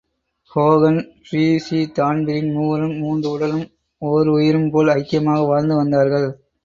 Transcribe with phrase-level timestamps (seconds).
[0.51, 3.67] Hogan, Treacy, Dan Breen மூவரும் மூன்று உடலும்
[4.01, 6.27] ஒருயிரும் போல் ஐக்கியமாக வாழ்ந்து வந்தார்கள்.